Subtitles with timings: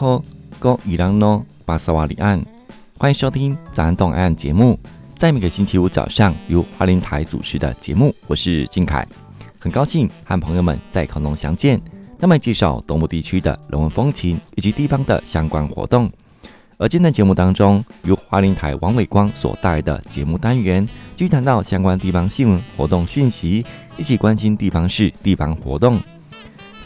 [0.00, 0.22] 奈何
[0.58, 2.42] 哥伊朗诺巴萨瓦里岸，
[2.98, 4.80] 欢迎收听早安东岸节目，
[5.14, 9.06] 在每个星期五早上由花莲台主持的节目，我是金凯，
[9.58, 11.78] 很高兴和朋友们在空中相见。
[12.18, 16.10] 那么介绍东部地区的人文风情以及地方的相关活动。
[16.78, 23.66] 而今天的节目当中，由花莲台王伟光所带来的节目单元，就谈到相关地方新闻活动讯息，
[23.98, 26.00] 一起关心地方事、地方活动。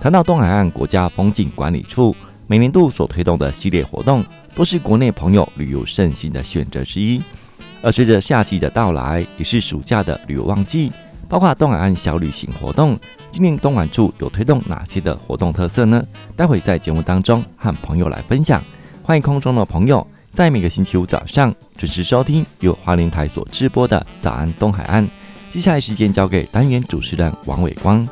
[0.00, 2.14] 谈到东海岸国家风景管理处
[2.46, 7.22] 每年度所推动的系列活动，都是国内朋友旅游盛行的选择之一。
[7.80, 10.92] 而随着夏季的到来，也是暑假的旅游旺季，
[11.28, 12.98] 包括东海岸小旅行活动，
[13.30, 16.04] 今年东管处有推动哪些的活动特色呢？
[16.36, 18.62] 待会在节目当中和朋友来分享。
[19.02, 25.06] 欢迎空中的朋友在每个星期五早上准时收听由花莲台所直播的早安东海岸。
[25.50, 28.06] 接下来时间交给单元主持人王伟光。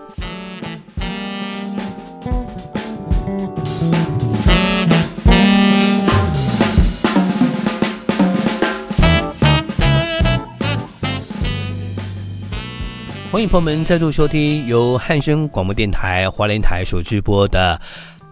[13.33, 17.81] 欢迎朋友们再度收听由汉声广播电台华联台所直播的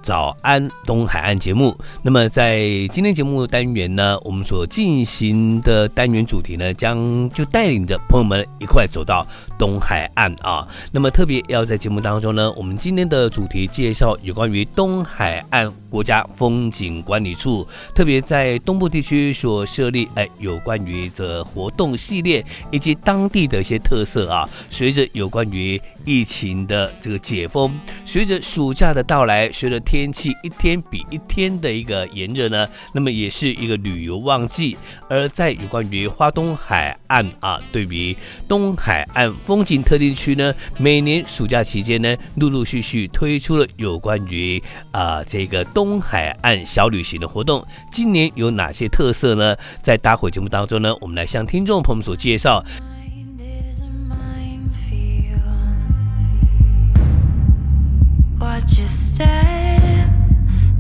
[0.02, 1.76] 早安东海岸节目。
[2.02, 9.26] 那么在今天节目单元呢，我们所进行的单元主题呢，将就带领着朋友们一块走到
[9.58, 10.66] 东海岸啊。
[10.92, 15.72] 那么特别要在节目当中呢，我们今天的主题介绍有关于东海岸。
[15.90, 24.48] 国家风景管理处特别在东部地区所设立，哎，有关于这活动系列以及当地的一些特色啊。
[24.70, 32.64] 随着有关于疫情的这个解封，随着暑假的到来，随着天气一天比一天的一个炎热呢，
[32.94, 34.76] 那么也是一个旅游旺季。
[35.08, 44.62] 而在有关于花东海岸啊，对于东海岸风景特定区呢，每年暑假期间呢，陆陆续续推出了有关于
[44.92, 47.66] 啊这个东海岸小旅行的活动。
[47.90, 49.56] 今年有哪些特色呢？
[49.82, 52.64] 在待会节目当中呢，我们来向听众朋友们所介绍。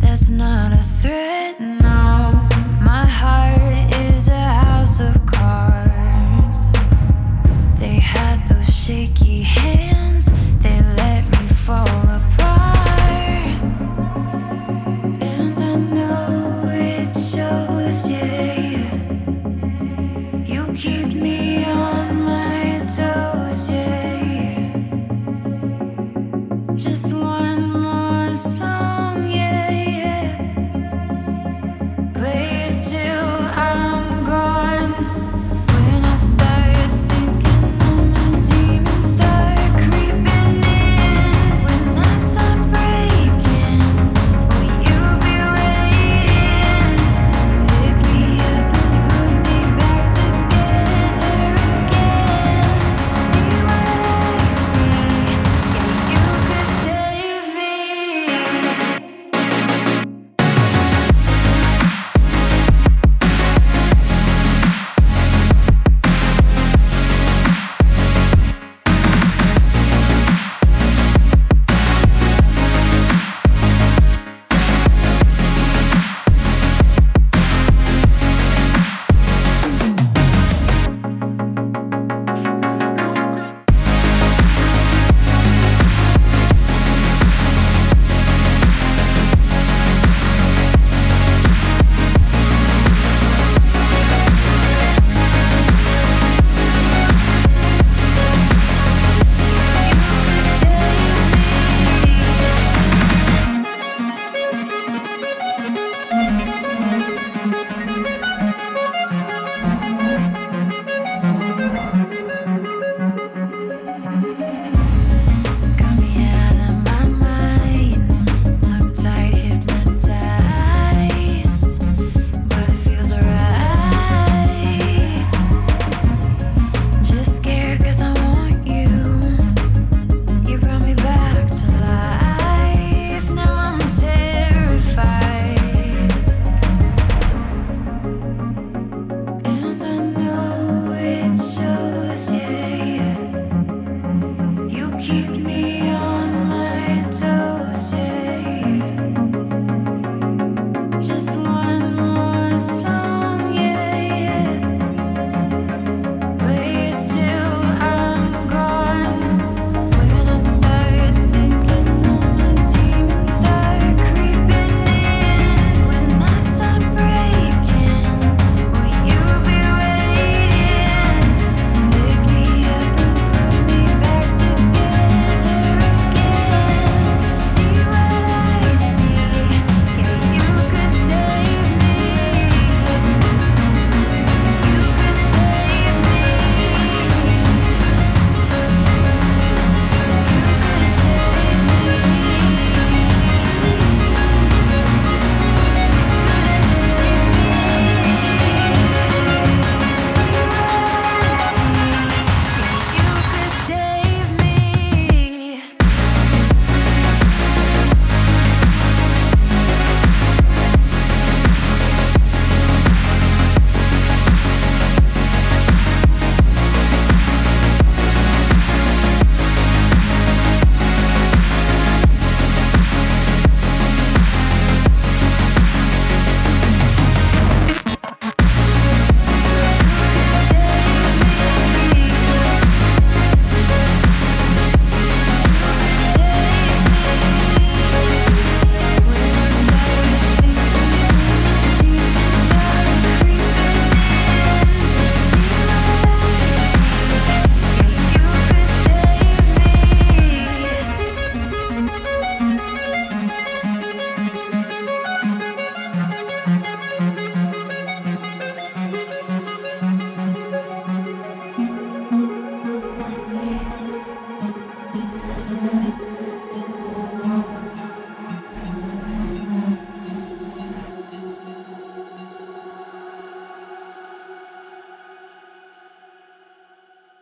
[0.00, 2.48] That's not a threat, no.
[2.80, 4.79] My heart is out.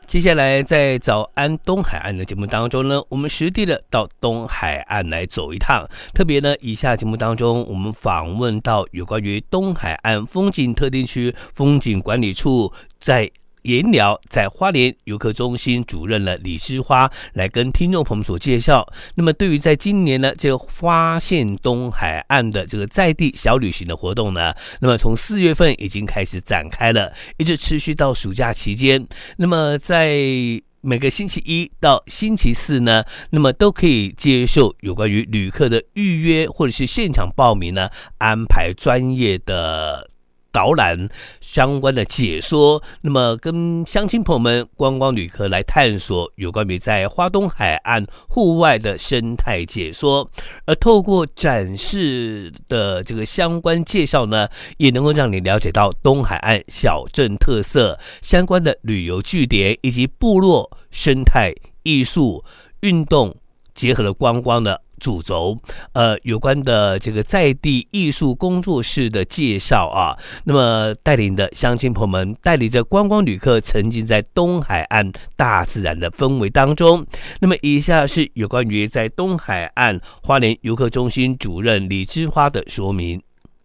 [0.08, 5.86] 接下来在早安东海岸的节目当中呢，我们实地的到东海岸来走一趟。
[6.14, 13.30] 特别呢，以下节目当中，我们访问到有关于东海岸风景特定区风景管理处在。
[13.62, 18.86] 言聊在花莲游客中心主任了李之花来跟听众朋友们所介绍。
[19.14, 29.06] 那么对于在今年呢，这个花现东海岸的这个在地小旅行的活动呢，那么从四月份已经开始展开了，一直持续到暑假期间。
[29.36, 30.16] 那么在
[30.80, 40.08] 每个星期一到星期四呢，那么都可以接受有关于旅客的预约或者是现场报名呢，安排专业的。
[40.58, 41.08] 导览
[41.40, 50.28] 相关的解说，那么跟乡亲朋友们、观光旅客来探索有关于在花东海岸户外的生态解说，
[50.66, 61.54] 而透过展示的这个相关介绍呢，也能够让你了解到东海岸小镇特色、相关的旅游据点以及部落生态、
[61.84, 62.44] 艺术、
[62.80, 63.32] 运动
[63.76, 64.82] 结合了观光的。
[64.98, 65.56] 主轴，
[65.92, 77.04] 呃，有关的这个在地艺术工作室的介绍啊，那么带领的乡亲朋友们，带领着观光旅客沉浸在东海岸大自然的氛围当中。
[77.40, 83.20] 那么以下是有关于在东海岸花莲游客中心主任李芝花的说明。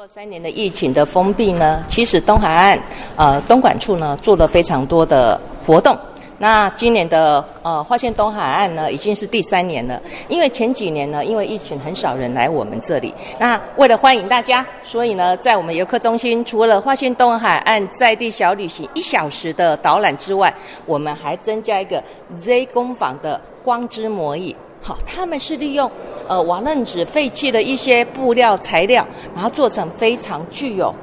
[0.06, 2.78] 三年的疫情的封闭呢，其实东海岸
[3.16, 5.98] 呃东管处呢做了非常多的活动。
[6.44, 9.98] 那今年的呃花县东海岸呢，已经是第三年了。
[10.28, 13.14] 因为前几年呢，因为疫情很少人来我们这里。
[13.40, 20.54] 那为了欢迎大家，所以呢，在我们游客中心，除了花县东海岸在地小旅行一小时的导览之外，
[20.86, 22.04] 我们还增加一个
[22.38, 24.54] Z 工坊的光之魔影。
[24.82, 25.90] 好，他们是利用
[26.28, 30.94] 呃瓦楞纸废弃的一些布料材料，然后做成非常具有。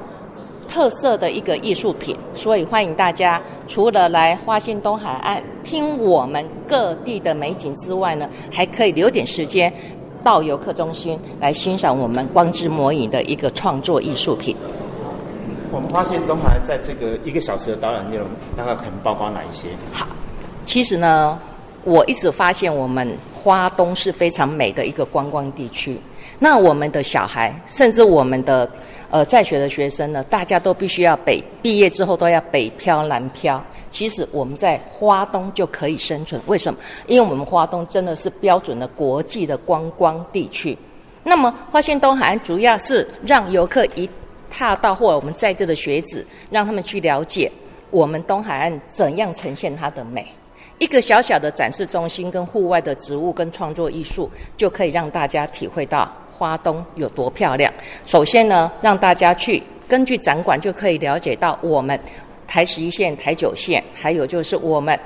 [0.71, 9.71] 特色的一个艺术品，所以欢迎大家除了来花心东海岸听我们各地的美景之外呢，还可以留点时间
[10.23, 14.55] 到游客中心来欣赏我们光之魔影的一个创作艺术品。
[15.73, 18.25] 我们花现东海岸在这个一个小时的导览内容，
[18.55, 19.67] 大概可能包括哪一些？
[19.91, 20.07] 好，
[20.65, 21.37] 其实呢，
[21.83, 25.99] 我一直发现我们花东是非常美的一个观光地区。
[26.39, 28.69] 那我们的小孩，甚至我们的。
[29.11, 33.61] 呃，在学的学生呢，大家都必须要北毕业之后都要北漂南漂。
[33.91, 36.79] 其实我们在花东就可以生存，为什么？
[37.07, 40.77] 因为我们花东真的是标准的国际的观光地区。
[41.23, 44.09] 那么花现东海岸主要是让游客一
[44.49, 47.51] 踏到，或者我们在这的学子，让他们去了解
[47.89, 50.25] 我们东海岸怎样呈现它的美。
[50.77, 56.09] 一个小小的展示中心跟户外的植物跟创作艺术，就可以让大家体会到。
[56.31, 57.71] 花东有多漂亮？
[58.05, 61.99] 首先呢，让大家去根据展馆就可以了解到我们
[62.47, 64.97] 台十一线、台九线，还有就是我们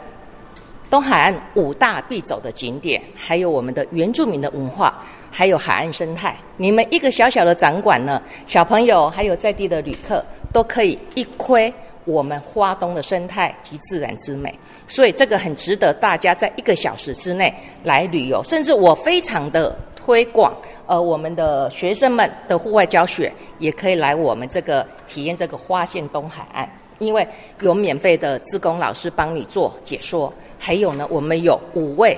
[0.90, 6.36] 东海岸五大必走的景点，还有我们的原住民的文化，还有海岸生态。
[6.58, 11.74] 你们一个小小的展馆呢，小朋友还有在地的旅客都可以一窥
[12.06, 14.54] 我们花东的生态及自然之美。
[14.88, 17.54] 所以这个很值得大家在一个小时之内
[17.84, 19.78] 来旅游，甚至我非常的。
[20.06, 26.70] 推广，呃，我们的学生们的户外教学也可以来我们这个体验这个花县东海岸，
[27.00, 27.28] 因为
[27.62, 32.16] 有免费的志工老师帮你做解说，还有呢，我们有五位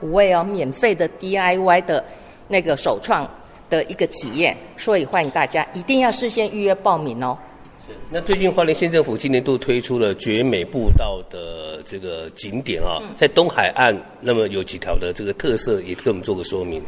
[0.00, 2.04] 五位哦免费的 DIY 的
[2.48, 3.24] 那个首创
[3.70, 7.38] 的一个体验，所以欢迎大家一定要事先预约报名哦。
[7.86, 16.82] 是，那最近花莲县政府今年度推出了绝美步道的这个景点啊，嗯、在东海岸，那么有几条的这个特色，也给我们做个说明。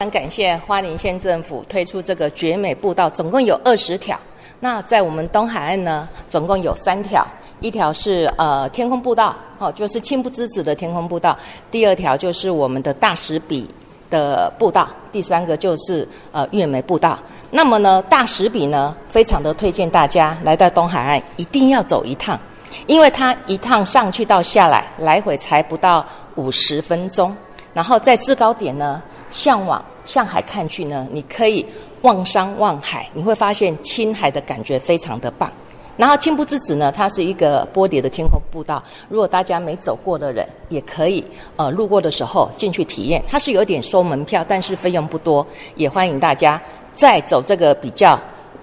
[0.00, 4.16] 很感谢花莲县政府推出这个绝美步道，总共有二十条。
[4.60, 7.26] 那在我们东海岸呢，总共有三条，
[7.58, 11.36] 一条是呃天空步道，哦，就是青不之子的天空步道；
[11.68, 13.68] 第二条就是我们的大石笔
[14.08, 17.18] 的步道；第三个就是呃月美步道。
[17.50, 22.38] 那么呢，大石笔呢，非常的推荐大家来到东海岸一定要走一趟，
[22.86, 27.36] 因为它一趟上去到下来，来回才不到五十分钟。
[27.74, 31.64] 然后在制高点呢，向往向海看去呢，你可以
[32.02, 35.52] 望山望海，你会发现青海的感觉非常的棒。
[35.96, 41.24] 然后青不之子呢，它是一个玻璃的天空步道，如果大家没走过的人，也可以
[41.56, 43.20] 呃路过的时候进去体验。
[43.26, 45.44] 它是有点收门票，但是费用不多，
[45.74, 46.60] 也欢迎大家
[46.94, 48.16] 在走这个比较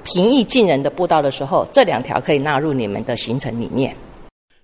[0.06, 3.94] 平易近人的步道的时候，这两条可以纳入你们的行程里面。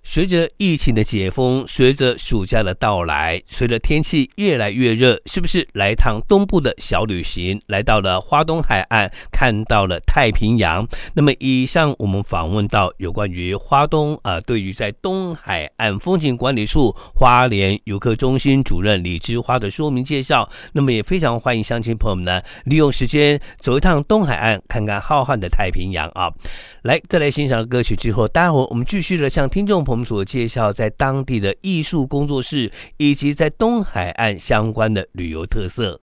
[0.04, 10.86] 随着疫情的解封，随着暑假的到来，随着天气越来越热，是不是来一趟东部的小旅行，来到了花东海岸，看到了太平洋？
[11.14, 20.50] 那么，以上我们访问到有关于花东啊、对于在东海岸风景管理处花莲游客中心主任李芝花的说明介绍。
[20.74, 26.30] 那么，也非常欢迎乡亲朋友们呢，利用时间走一趟东海岸，看看浩瀚的太平洋啊！
[26.82, 30.02] 来，再来欣赏歌曲之后，待会儿我们继续的向听众朋我们。
[30.12, 36.02] 所介绍在当地的艺术工作室，以及在东海岸相关的旅游特色。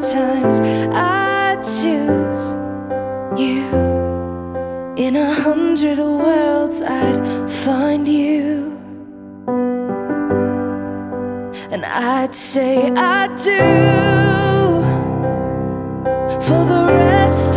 [0.00, 0.60] lifetimes.
[0.94, 2.52] I choose
[3.40, 3.66] you.
[4.96, 8.76] In a hundred worlds, I'd find you.
[11.70, 13.60] And I'd say I do
[16.40, 17.49] for the rest.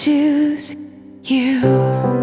[0.00, 0.74] choose
[1.24, 2.19] you.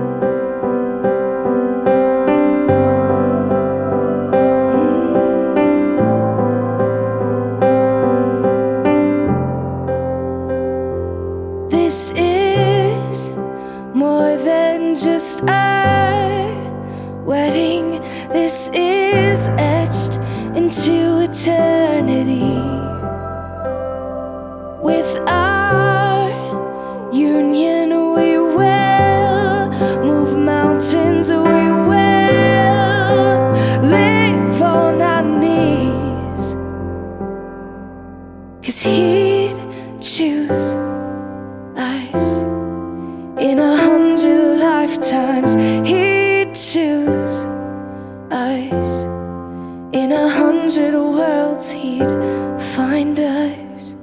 [48.57, 49.05] us.
[49.93, 52.09] In a hundred worlds, he'd
[52.75, 53.95] find us.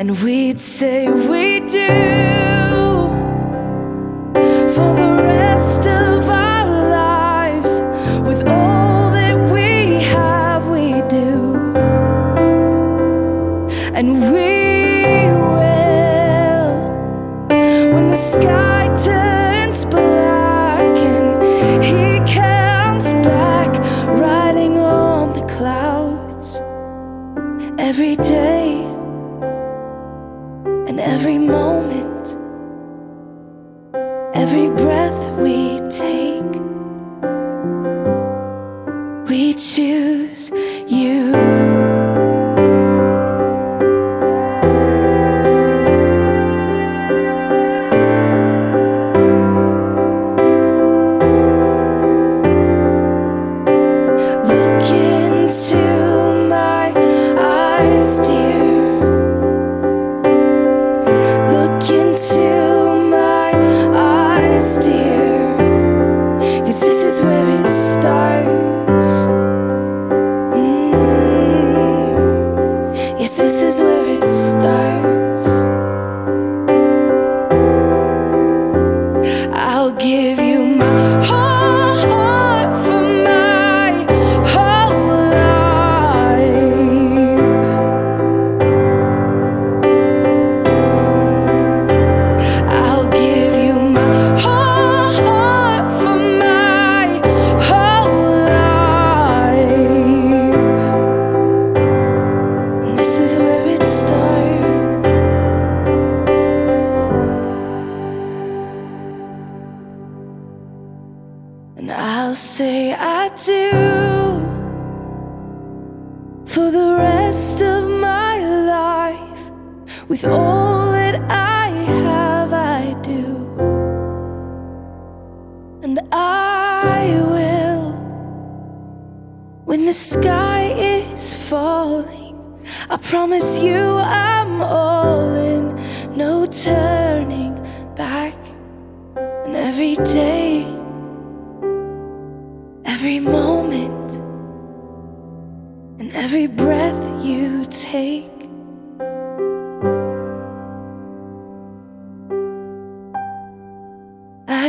[0.00, 1.88] And we'd say we do
[4.74, 6.66] for the rest of our
[7.00, 7.72] lives.
[8.28, 11.56] With all that we have, we do.
[13.98, 14.47] And we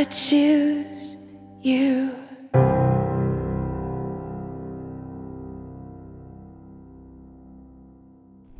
[0.06, 1.18] Choose
[1.62, 2.10] you.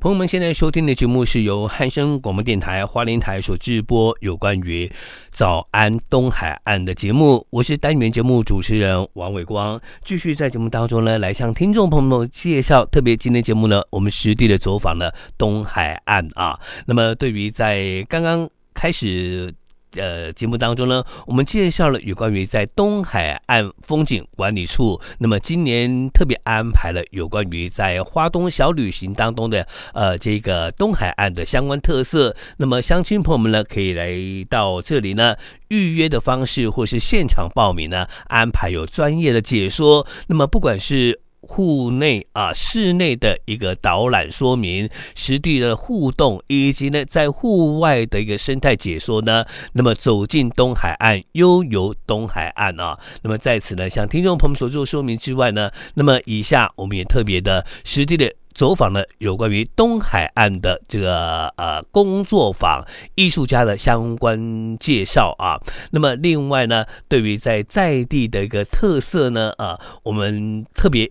[0.02, 4.92] 朋友们，现在收听的节目是由汉声广播电台花莲台所直播，有关于
[5.32, 7.48] 早安东海岸的节目。
[7.52, 12.86] 我是单元节目主持人王伟光，继续在节目当中呢，来向听众朋友们介绍。
[12.86, 16.60] 特别今天节目呢，我们实地的走访了东海岸啊。
[16.86, 19.54] 那么，对于在刚刚开始。
[19.96, 32.36] 呃，节目当中呢，我们介绍了有关于在东海岸风景管理处，那么今年特别安排了有关于在花东小旅行当中的呃这个东海岸的相关特色。
[32.58, 34.14] 那么乡亲朋友们呢，可以来
[34.48, 35.36] 到这里呢，
[35.70, 40.06] 预约的方式或是现场报名呢，安排有专业的解说。
[40.28, 49.46] 那么不管是户内啊，室内的一个导览说明，实地的互动，以及呢，在户外的一个生态解说呢。
[49.74, 52.98] 那么走进东海岸，悠游东海岸啊。
[53.24, 65.58] 那么在此呢，向听众朋友们所做说明之外呢，那么以下我们也特别的实地的走访了有关于东海岸的这个呃工作坊艺术家的相关介绍啊。
[65.92, 71.10] 那么另外呢，对于在在地的一个特色呢，啊，我们特别。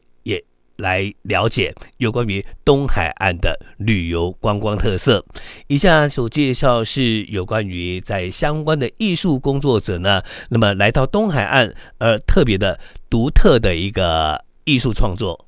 [0.78, 5.24] 来了解有关于东海岸的旅游观光特色。
[5.66, 12.78] 以下所介绍是有关于在相关的艺术工作者呢，那么来到东海岸而特别的
[13.10, 15.47] 独特的一个艺术创作。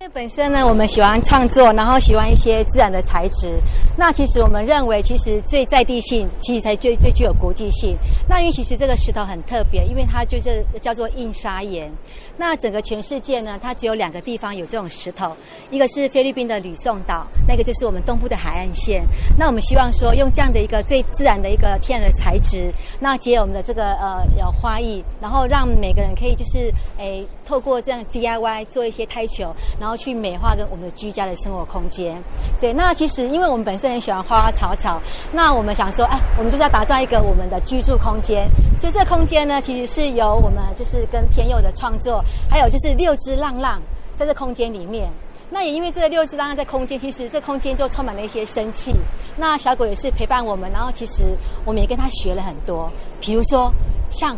[0.00, 3.58] 因为本身呢，我们喜欢创作，然后喜欢一些自然的材质。
[3.96, 7.96] 那其实我们认为，其实最在地性，其实才最最具有国际性。
[8.28, 11.92] 那因为其实这个石头很特别，因为它就是叫做印沙岩。
[12.36, 15.36] 那整个全世界呢，它只有两个地方有这种石头，
[15.68, 19.02] 一个是菲律宾的吕宋岛，那个就是我们东部的海岸线。
[19.36, 32.22] 那我们希望说，用这样的一个最自然的一个天然的材质，那结合我们的这个呃有花艺，然后让每个人可以就是诶透过这样 DIY 做一些胎球，然后然后去美化跟我们的居家的生活空间。
[32.60, 35.00] 对，那其实因为我们本身很喜欢花花草草，
[35.32, 38.46] 那我们想说，哎，我们就是要打造一个我们的居住空间。
[38.76, 42.22] 所以这空间呢，其实是由我们就是跟天佑的创作。
[42.50, 43.80] 还有就是六只浪浪
[44.14, 45.08] 在这空间里面，
[45.48, 48.94] 那也因为这个六只浪浪在空间，其实这空间就充满了一些生气。
[49.38, 53.72] 那小狗也是陪伴我们，然后其实我们也跟他学了很多，比如说
[54.10, 54.36] 像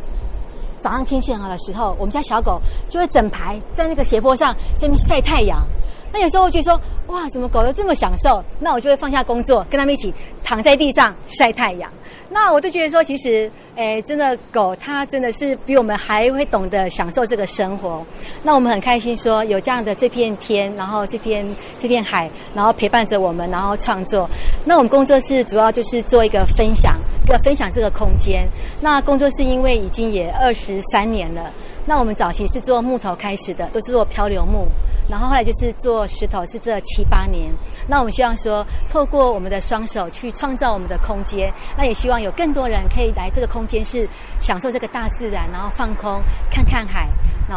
[0.81, 5.61] 早上天气很好的时候，我们家小狗就会整排在那个斜坡上这边晒太阳。
[6.13, 8.43] 那有时候我觉得说，哇，怎么狗都这么享受？
[8.59, 10.13] 那我就会放下工作，跟他们一起
[10.43, 11.89] 躺在地上晒太阳。
[12.33, 18.05] 那我就觉得说，其实，诶，真的狗它真的是比我们还会懂得享受这个生活。
[18.43, 21.47] 那我们很开心说，有这样的这片天，然后这片
[21.79, 24.29] 这片海，然后陪伴着我们，然后创作。
[24.65, 28.49] 那我们工作室主要就是做一个分享，个分享这个空间。
[28.81, 31.53] 那工作室因为已经也二十三年了，
[31.87, 34.67] 那我们早期是做木头开始的，都是做漂流木。
[35.09, 37.51] 然后后来就是做石头，是这七八年。
[37.89, 44.09] 那我们希望说，透过我们的双手去创造我们的空间，那也希望有更多人可以来这个空间，是
[44.41, 47.09] 享受这个大自然，然后放空，看看海。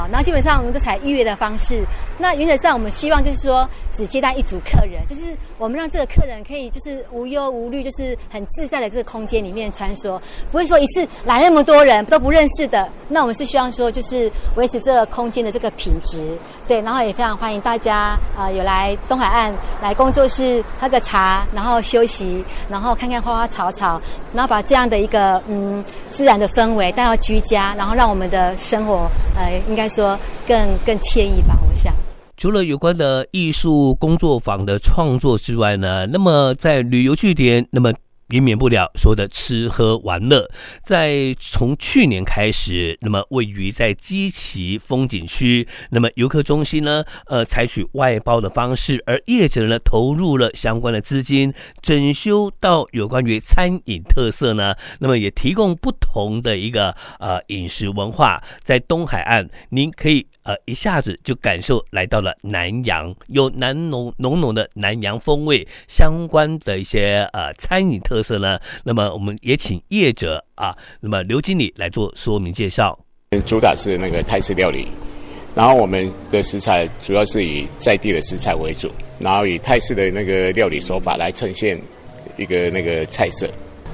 [0.09, 1.83] 然后基本上我们都采预约的方式。
[2.17, 10.19] 那原则上我们希望就是说，只接待一组客人，就是我们让这个客人可以就是无忧无虑，就是很自在的这个空间里面穿梭，
[10.51, 12.87] 不会说一次来那么多人都不认识的。
[13.09, 16.37] 那我们是希望说，就是维持这个空间的这个品质。
[16.67, 24.01] 对，然后也非常欢迎大家啊、有来东海岸来工作室喝个茶，然后休息，然后看看花花草草，
[24.33, 29.83] 然后把这样的一个嗯自然的氛围带到居家，然后让我们的生活呃应该。
[29.93, 31.93] 说更更惬意吧，我想。
[32.35, 37.93] 除了有关的艺术工作坊的创作之外呢，那么在旅游据点，那么
[38.33, 40.49] 也免不了说的吃喝玩乐。
[40.81, 60.25] 在从去年开始，那么位于在基奇风景区，那么游客中心呢，呃，采取外包的方式，而业者呢投入了相关的资金，整修到有关于餐饮特色呢，那么也提供不同的一个呃饮食文化，在东海岸，您可以。
[60.43, 68.59] 呃，一下子就感受来到了南洋，有南浓浓浓的南洋风味相关的一些呃餐饮特色呢。
[68.83, 72.97] 那么我们也请业者啊，那么刘经理来做说明介绍。
[73.45, 74.87] 主打是那个泰式料理，
[75.55, 81.81] 然后我们的食材主要是以在地的食材为主，然后以泰式的那个料理手法来呈现
[82.37, 83.49] 一个那个菜色。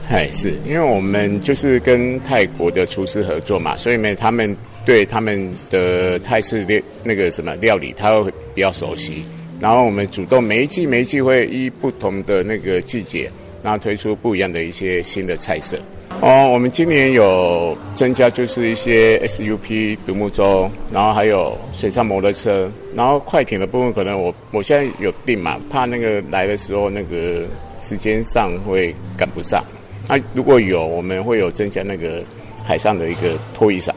[0.10, 9.24] 哎，是因为我们就是跟泰国的厨师合作嘛，所以呢，他们对他们的泰式料那个什么料理，他会比较熟悉。
[9.60, 13.30] 然后我们主动每一季每一季会依不同的那个季节，
[13.62, 15.78] 然后推出不一样的一些新的菜色。
[16.22, 27.45] 哦，我们今年有增加就是一些 SUP 独木舟，然后还有水上摩托车，然后快艇的部分可能我我现在有订嘛，怕那个来的时候那个
[27.80, 29.63] 时间上会赶不上。
[30.10, 32.24] 那、啊、如果有，我们会有增加那个
[32.65, 33.95] 海上的一个拖衣伞。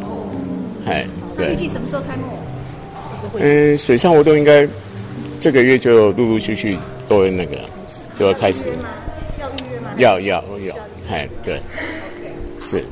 [0.00, 0.26] 哦，
[0.86, 1.52] 哎，对。
[1.52, 2.24] 预计什么时候开幕？
[3.38, 4.66] 嗯，水上活动应该
[5.38, 7.58] 这个月就陆陆续续都会那个，
[8.18, 8.68] 都要开始。
[9.38, 9.90] 要预约吗？
[9.98, 10.74] 要要要，
[11.10, 11.60] 哎，对。
[12.58, 12.82] 是，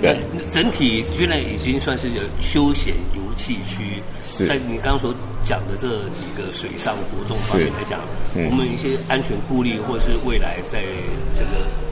[0.00, 0.16] 对。
[0.50, 4.00] 整体现在已经算是有休闲游憩区。
[4.24, 4.46] 是。
[4.46, 8.00] 在你刚刚所讲的这几个水上活动方面来讲，
[8.34, 10.80] 嗯、我们一些安全顾虑，或是未来在
[11.34, 11.85] 整个。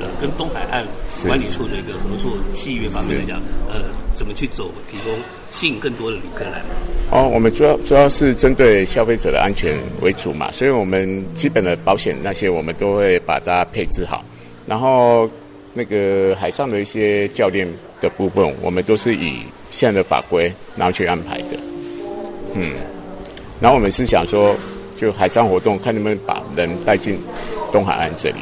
[0.00, 0.86] 呃，跟东海岸
[1.26, 3.82] 管理处的一个合作契约方面来讲，呃，
[4.16, 5.12] 怎么去走，提供
[5.52, 6.74] 吸引更多的旅客来嘛？
[7.10, 14.22] 哦，我们主要主要是针对消费者的安全为主嘛，所以我们基本的保险那些我们都会把它配置好，
[14.66, 15.28] 然后
[15.74, 17.66] 那个海上的一些教练
[18.00, 19.38] 的部分，我们都是以
[19.70, 21.58] 现在的法规然后去安排的，
[22.54, 22.72] 嗯，
[23.60, 24.54] 然后我们是想说，
[24.96, 27.18] 就海上活动，看能不能把人带进
[27.72, 28.36] 东海岸这里。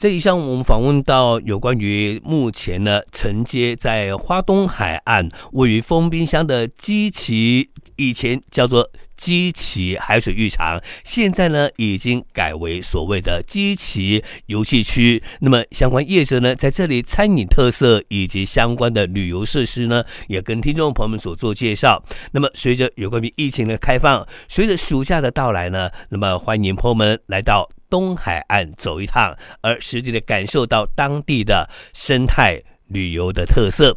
[0.00, 15.22] 这一项我们访问到有关于目前呢承接在花东海岸位于丰滨乡的基奇，以前叫做基奇海水浴场，现在呢已经改为所谓的基奇游戏区。
[15.40, 22.02] 那么相关业者呢在这里餐饮特色以及相关的旅游设施呢，也跟听众朋友们所做介绍。
[22.32, 27.68] 那么随着有关于疫情的开放，随着暑假的到来呢，那么欢迎朋友们来到。
[27.90, 33.96] 东海岸走一趟，而实际的感受到当地的生态旅游的特色。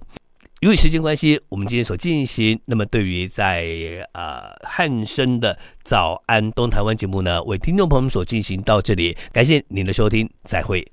[0.61, 3.65] 由于时间关系，我们今天所进行，那么对于在
[4.13, 10.87] 呃汉生的早安东台湾节目呢，为听众朋友们所进行到这里，感谢您的收听，再会。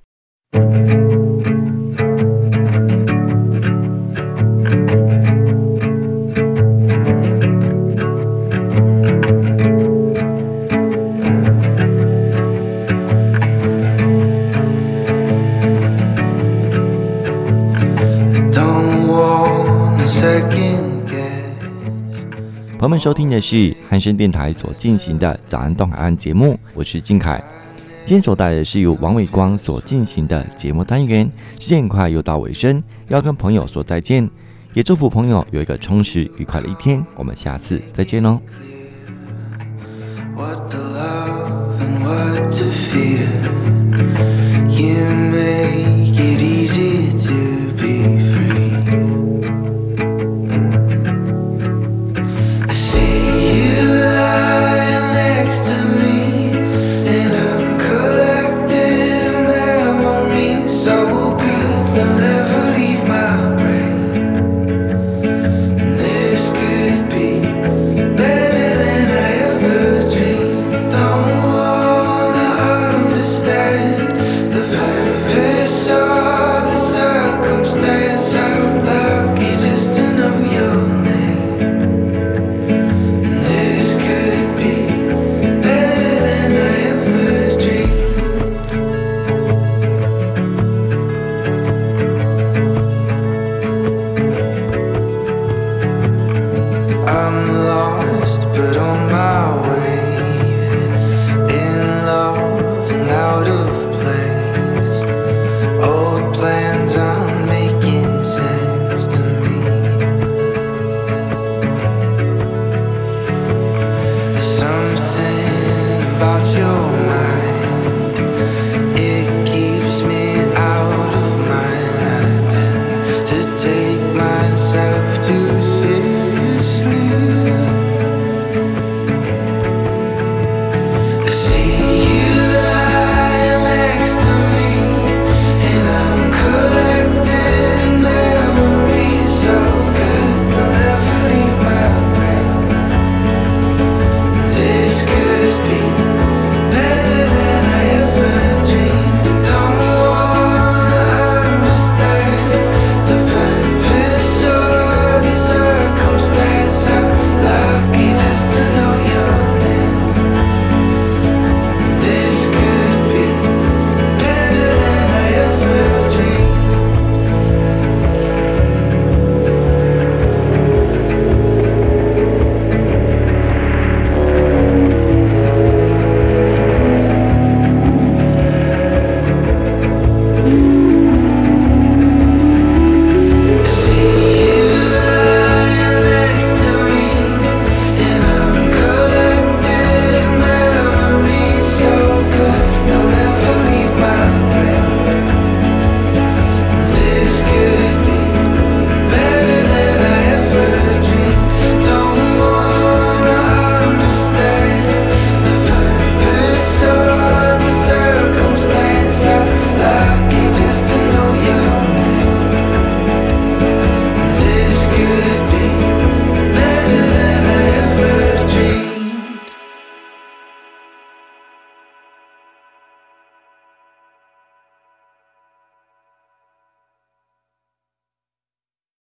[22.81, 27.39] 朋友们收听的是汉声电台所进行的早安东海岸节目，我是金凯。
[28.07, 31.31] 今天所带来的是由王伟光所进行的节目单元。
[31.59, 34.27] 时间很快又到尾声，要跟朋友说再见，
[34.73, 37.05] 也祝福朋友有一个充实愉快的一天。
[37.17, 38.41] 我们下次再见哦。
[40.35, 40.75] What